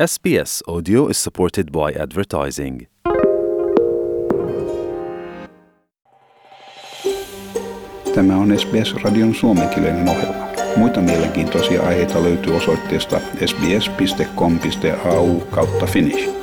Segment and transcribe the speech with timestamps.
[0.00, 2.86] SBS Audio is supported by advertising.
[8.14, 10.46] Tämä on SBS-radion suomenkielinen ohjelma.
[10.76, 16.41] Muita mielenkiintoisia aiheita löytyy osoitteesta sbs.com.au kautta finnish.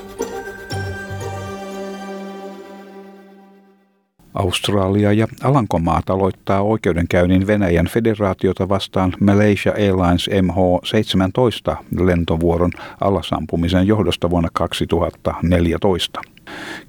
[4.34, 12.72] Australia ja Alankomaat aloittaa oikeudenkäynnin Venäjän federaatiota vastaan Malaysia Airlines MH17 lentovuoron
[13.02, 16.22] alasampumisen johdosta vuonna 2014.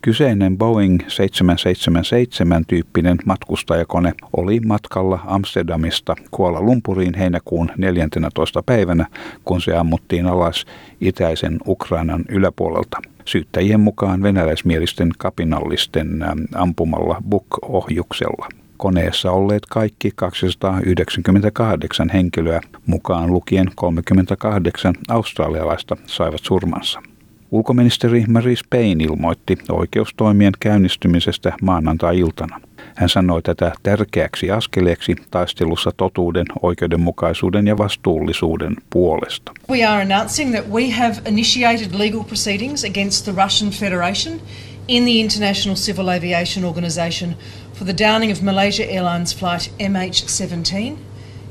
[0.02, 8.62] Kyseinen Boeing 777-tyyppinen matkustajakone oli matkalla Amsterdamista Kuala Lumpuriin heinäkuun 14.
[8.62, 9.06] päivänä,
[9.45, 10.66] kun se ammuttiin alas
[11.00, 12.98] itäisen Ukrainan yläpuolelta.
[13.30, 18.48] Syyttäjien mukaan venäläismielisten kapinallisten ampumalla Buk-ohjuksella.
[18.77, 27.03] Koneessa olleet kaikki 298 henkilöä, mukaan lukien 38 australialaista, saivat surmansa.
[27.52, 32.61] Ulkoministeri Maris Payne ilmoitti oikeustoimien käynnistymisestä maanantai-iltana.
[32.94, 39.52] Hän sanoi tätä tärkeäksi askeleeksi taistelussa totuuden, oikeudenmukaisuuden ja vastuullisuuden puolesta.
[39.70, 44.41] We are announcing that we have initiated legal proceedings against the Russian Federation
[44.88, 47.36] in the International Civil Aviation Organization
[47.75, 50.97] for the downing of Malaysia Airlines flight MH17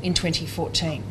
[0.04, 1.04] in 2014.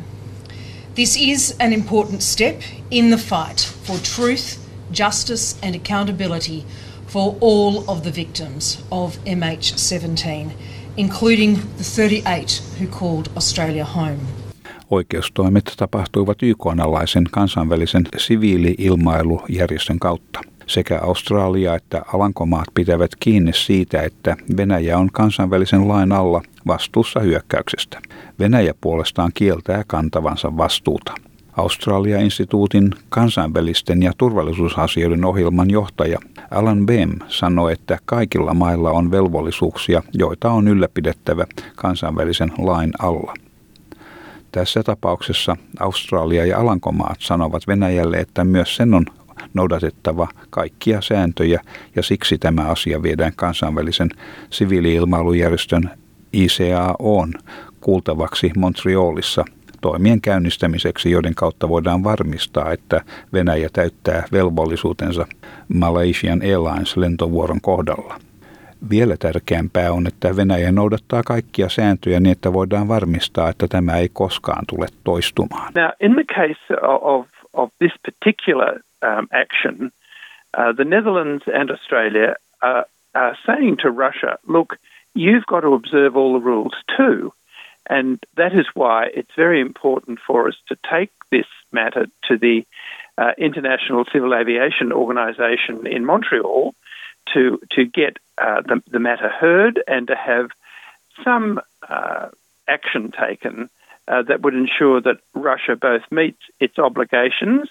[0.95, 2.61] This is an important step
[2.91, 6.63] in the fight for truth justice and accountability
[7.07, 10.51] for all of the victims of MH17,
[10.97, 14.19] including the 38 who called Australia home.
[14.89, 20.41] Oikeustoimet tapahtuivat YK-alaisen kansainvälisen siviili-ilmailujärjestön kautta.
[20.67, 28.01] Sekä Australia että Alankomaat pitävät kiinni siitä, että Venäjä on kansainvälisen lain alla vastuussa hyökkäyksestä.
[28.39, 31.28] Venäjä puolestaan kieltää kantavansa vastuuta.
[31.59, 36.19] Australia-instituutin kansainvälisten ja turvallisuusasioiden ohjelman johtaja
[36.51, 43.33] Alan Bem sanoi, että kaikilla mailla on velvollisuuksia, joita on ylläpidettävä kansainvälisen lain alla.
[44.51, 49.05] Tässä tapauksessa Australia ja Alankomaat sanovat Venäjälle, että myös sen on
[49.53, 51.61] noudatettava kaikkia sääntöjä
[51.95, 54.09] ja siksi tämä asia viedään kansainvälisen
[54.49, 55.89] siviili-ilmailujärjestön
[56.33, 57.33] ICAOn
[57.81, 59.45] kuultavaksi Montrealissa–
[59.81, 63.01] toimien käynnistämiseksi, joiden kautta voidaan varmistaa, että
[63.33, 65.25] Venäjä täyttää velvollisuutensa
[65.73, 68.19] Malaysian Airlines lentovuoron kohdalla.
[68.89, 74.09] Vielä tärkeämpää on, että Venäjä noudattaa kaikkia sääntöjä niin, että voidaan varmistaa, että tämä ei
[74.13, 75.73] koskaan tule toistumaan.
[75.75, 79.91] Now, in the case of, of this particular um, action,
[80.57, 84.75] uh, the Netherlands and Australia are, are saying to Russia, look,
[85.15, 87.33] you've got to observe all the rules too.
[87.89, 92.65] And that is why it's very important for us to take this matter to the
[93.17, 96.75] uh, International Civil Aviation Organization in Montreal
[97.33, 100.49] to, to get uh, the, the, matter heard and to have
[101.23, 102.29] some uh,
[102.67, 103.69] action taken
[104.07, 107.67] uh, that would ensure that Russia both meets its obligations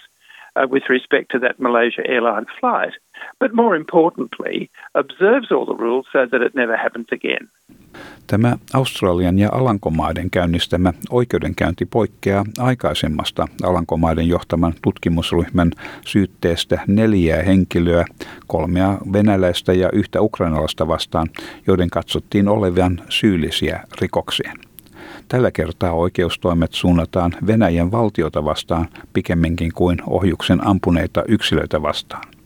[0.57, 2.93] uh, with respect to that Malaysia Airlines flight,
[3.39, 7.49] but more importantly, observes all the rules so that it never happens again.
[8.31, 15.71] Tämä Australian ja Alankomaiden käynnistämä oikeudenkäynti poikkeaa aikaisemmasta Alankomaiden johtaman tutkimusryhmän
[16.07, 18.05] syytteestä neljää henkilöä,
[18.47, 21.29] kolmea venäläistä ja yhtä ukrainalaista vastaan,
[21.67, 24.59] joiden katsottiin olevan syyllisiä rikokseen.
[25.29, 32.38] Tällä kertaa oikeustoimet suunnataan Venäjän valtiota vastaan pikemminkin kuin ohjuksen ampuneita yksilöitä vastaan.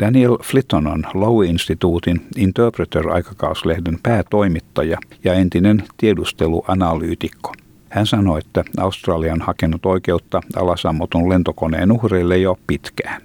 [0.00, 7.52] Daniel Flitton on Lowe-instituutin Interpreter-aikakauslehden päätoimittaja ja entinen tiedusteluanalyytikko.
[7.88, 13.22] Hän sanoi, että Australia on hakenut oikeutta alasammotun lentokoneen uhreille jo pitkään.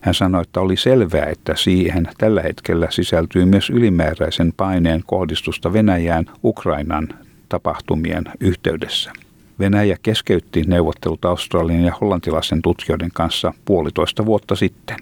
[0.00, 6.26] Hän sanoi, että oli selvää, että siihen tällä hetkellä sisältyy myös ylimääräisen paineen kohdistusta Venäjään
[6.44, 7.08] Ukrainan
[7.48, 9.12] tapahtumien yhteydessä.
[9.58, 14.96] Venäjä keskeytti neuvottelut Australian ja hollantilaisen tutkijoiden kanssa puolitoista vuotta sitten.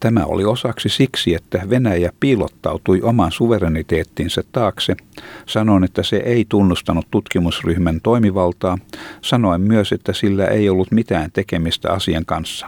[0.00, 4.96] Tämä oli osaksi siksi, että Venäjä piilottautui oman suvereniteettinsa taakse,
[5.46, 8.78] sanoen, että se ei tunnustanut tutkimusryhmän toimivaltaa,
[9.20, 12.66] sanoen myös, että sillä ei ollut mitään tekemistä asian kanssa.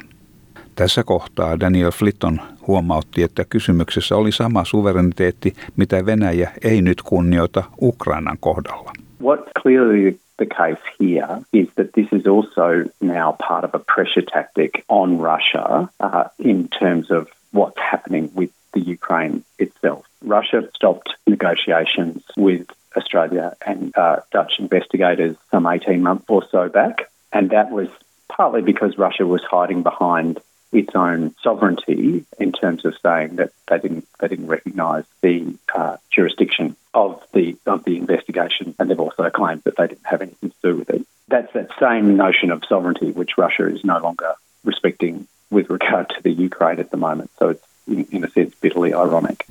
[0.75, 7.63] Tässä kohtaa Daniel Flitton huomautti, että kysymyksessä oli sama suvereniteetti, mitä Venäjä ei nyt kunnioita
[7.83, 8.93] Ukrainan kohdalla.
[9.23, 14.23] What clearly the case here is that this is also now part of a pressure
[14.23, 20.07] tactic on Russia uh, in terms of what's happening with the Ukraine itself.
[20.23, 22.67] Russia stopped negotiations with
[22.97, 27.89] Australia and uh, Dutch investigators some 18 months or so back, and that was
[28.29, 30.41] partly because Russia was hiding behind
[30.73, 35.97] its own sovereignty in terms of saying that they didn't they didn't recognise the uh,
[36.11, 40.51] jurisdiction of the of the investigation, and they've also claimed that they didn't have anything
[40.51, 41.07] to do with it.
[41.29, 44.35] That's that same notion of sovereignty which Russia is no longer
[44.65, 47.31] respecting with regard to the Ukraine at the moment.
[47.39, 49.47] So it's in, in a sense bitterly ironic.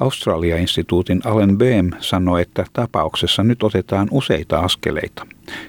[0.00, 5.26] Australia-instituutin Allen Boehm sanoi, että tapauksessa nyt otetaan useita askeleita.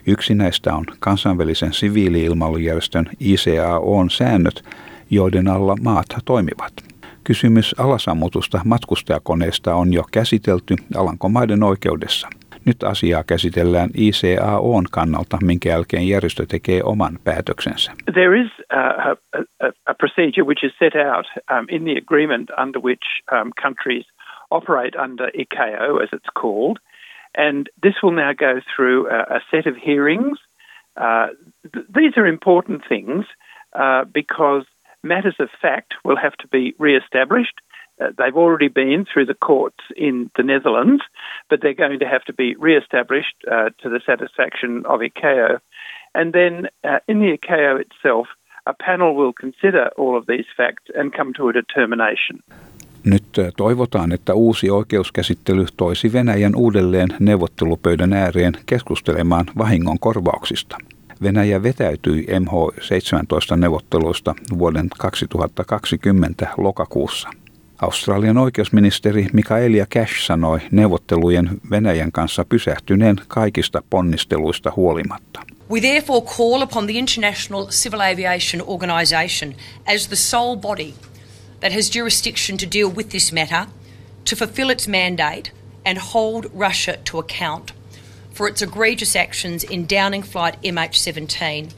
[0.08, 4.64] Yksi näistä on kansainvälisen siviili-ilmailujärjestön ICAOn säännöt,
[5.10, 6.74] joiden alla maat toimivat.
[7.24, 12.28] Kysymys alasammutusta matkustajakoneesta on jo käsitelty Alankomaiden oikeudessa.
[12.66, 17.92] Nyt asiaa käsitellään ICAOn kannalta, minkä jälkeen järjestö tekee oman päätöksensä.
[18.14, 19.16] There is a, a,
[19.86, 24.06] a procedure which is set out um, in the agreement under which um, countries
[24.52, 26.80] operate under ICAO, as it's called,
[27.36, 30.38] and this will now go through a, a set of hearings.
[30.98, 31.28] Uh,
[31.74, 33.26] th- these are important things
[33.74, 34.66] uh, because
[35.04, 37.62] matters of fact will have to be re-established.
[38.02, 41.04] Uh, they've already been through the courts in the Netherlands,
[41.50, 45.60] but they're going to have to be re-established uh, to the satisfaction of ICAO.
[46.16, 48.28] And then uh, in the ICAO itself,
[48.66, 52.42] a panel will consider all of these facts and come to a determination.
[53.10, 53.26] Nyt
[53.58, 60.78] toivotaan, että uusi oikeuskäsittely toisi Venäjän uudelleen neuvottelupöydän ääreen keskustelemaan vahingon korvauksista.
[61.22, 67.30] Venäjä vetäytyi MH17-neuvotteluista vuoden 2020 lokakuussa.
[67.82, 75.40] Australian oikeusministeri Mikaelia Cash sanoi neuvottelujen Venäjän kanssa pysähtyneen kaikista ponnisteluista huolimatta.
[75.72, 79.56] We therefore call upon the International Civil Aviation Organisation
[79.96, 80.94] as the sole body
[81.60, 83.68] that has jurisdiction to deal with this matter
[84.26, 85.52] to fulfil its mandate
[85.86, 87.74] and hold Russia to account
[88.34, 91.74] for its egregious actions in downing flight MH17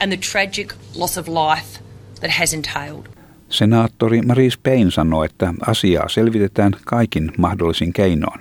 [0.00, 1.78] and the tragic loss of life
[2.20, 3.08] that has entailed.
[3.48, 8.40] Senaattori Maurice Payne sanoi, että asiaa selvitetään kaikin mahdollisin keinoin.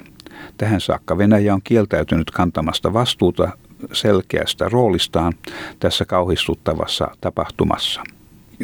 [0.57, 3.57] Tähän saakka Venäjä on kieltäytynyt kantamasta vastuuta
[3.93, 5.33] selkeästä roolistaan
[5.79, 8.03] tässä kauhistuttavassa tapahtumassa.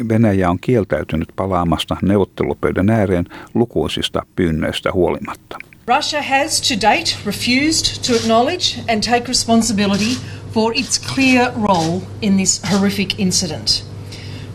[0.08, 3.24] Venäjä on kieltäytynyt palaamasta neuvottelupöydän ääreen
[3.54, 5.58] lukuisista pyynnöistä huolimatta.
[5.86, 10.16] Russia has to date refused to acknowledge and take responsibility
[10.52, 13.84] for its clear role in this horrific incident.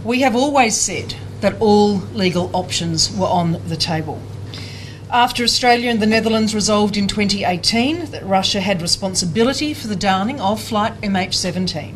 [0.05, 4.17] We have always said that all legal options were on the table.
[5.09, 10.41] After Australia and the Netherlands resolved in 2018 that Russia had responsibility for the downing
[10.41, 11.93] of Flight MH17,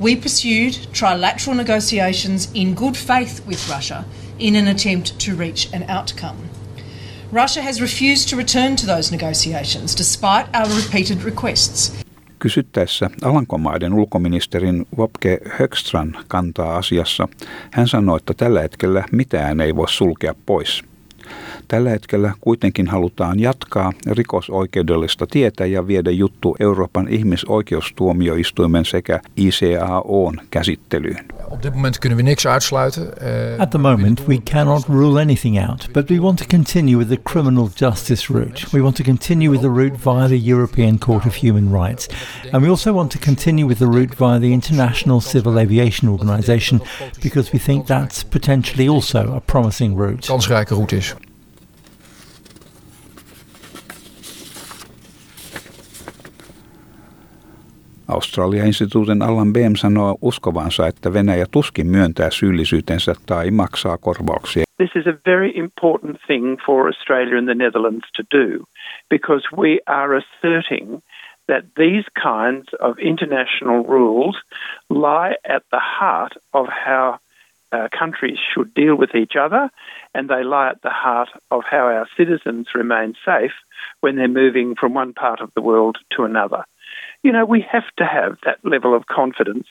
[0.00, 4.04] we pursued trilateral negotiations in good faith with Russia
[4.38, 6.36] in an attempt to reach an outcome.
[7.32, 11.92] Russia has refused to return to those negotiations despite our repeated requests.
[12.38, 17.28] Kysyttäessä Alankomaiden ulkoministerin Wopke Högstrand kantaa asiassa,
[17.70, 20.82] hän sanoi, että tällä hetkellä mitään ei voi sulkea pois–
[21.68, 31.24] Tällä hetkellä kuitenkin halutaan jatkaa rikosoikeudellista tietä ja viedä juttu Euroopan ihmisoikeustuomioistuimen sekä ICAOn käsittelyyn.
[31.50, 33.02] Op dit moment kunnen we niks uitsluiten.
[33.02, 37.08] Uh, At the moment, we cannot rule anything out, but we want to continue with
[37.08, 38.66] the criminal justice route.
[38.74, 42.08] We want to continue with the route via the European Court of Human Rights,
[42.52, 46.80] and we also want to continue with the route via the International Civil Aviation Organization
[47.22, 50.26] because we think that's potentially also a promising route.
[50.26, 51.13] Kansrijke route is.
[58.08, 64.64] Australia-instituutin Allan Behm sanoo uskovansa, että Venäjä tuskin myöntää syyllisyytensä tai maksaa korvauksia.
[64.76, 68.64] This is a very important thing for Australia and the Netherlands to do
[69.10, 71.00] because we are asserting
[71.46, 74.36] that these kinds of international rules
[74.88, 77.18] lie at the heart of how
[77.72, 79.70] uh, countries should deal with each other
[80.14, 83.54] and they lie at the heart of how our citizens remain safe
[84.00, 86.64] when they're moving from one part of the world to another
[87.24, 89.66] you know, we have to have that level of confidence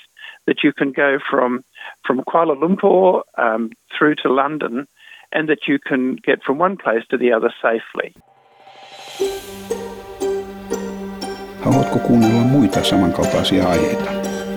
[0.47, 1.63] that you can go from
[2.05, 4.87] from Kuala Lumpur um, through to London,
[5.31, 8.13] and that you can get from one place to the other safely.
[11.63, 14.11] Haluatko kuunnella muita samankaltaisia aiheita?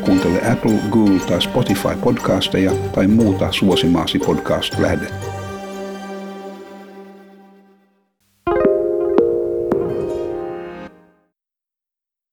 [0.05, 5.36] Kuuntele Apple, Google tai Spotify podcasteja tai muuta suosimaasi podcast-lähdettä.